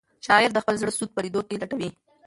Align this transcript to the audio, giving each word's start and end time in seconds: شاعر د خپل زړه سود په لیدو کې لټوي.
شاعر 0.25 0.49
د 0.53 0.57
خپل 0.63 0.75
زړه 0.81 0.91
سود 0.97 1.09
په 1.13 1.19
لیدو 1.25 1.41
کې 1.47 1.59
لټوي. 1.61 1.89